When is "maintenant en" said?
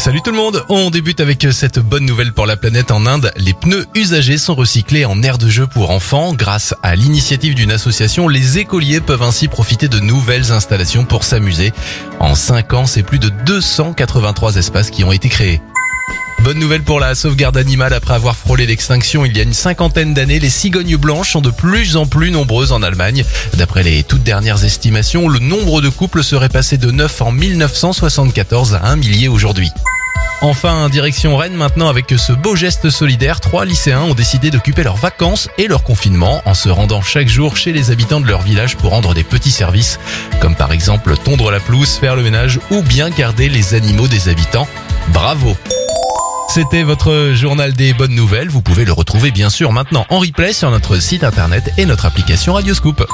49.70-50.18